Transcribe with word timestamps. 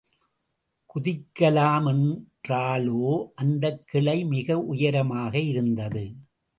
குதிக்கலாமென்றாலோ, 0.93 3.25
அந்தக் 3.35 3.81
கிளை 3.85 4.25
மிக 4.25 4.59
உயரமாக 4.59 5.39
இருந்தது. 5.39 6.13